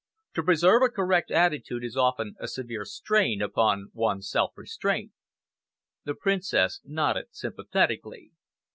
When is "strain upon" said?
2.85-3.91